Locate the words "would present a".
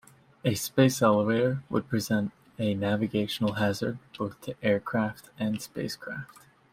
1.69-2.73